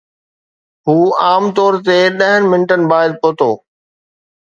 [0.85, 0.95] هو
[1.25, 3.51] عام طور تي ڏهن منٽن بعد پهتو